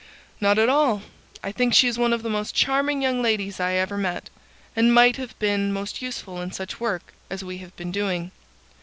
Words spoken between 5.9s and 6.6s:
useful in